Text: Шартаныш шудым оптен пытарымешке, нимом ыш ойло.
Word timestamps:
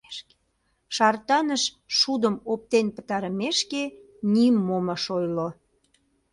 Шартаныш 0.95 1.63
шудым 1.99 2.35
оптен 2.51 2.87
пытарымешке, 2.95 3.83
нимом 4.33 4.85
ыш 4.95 5.03
ойло. 5.17 5.47